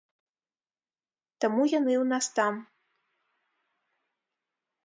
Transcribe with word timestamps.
Таму 1.45 1.61
яны 1.79 1.93
ў 1.97 2.05
нас 2.13 2.25
там. 2.39 2.53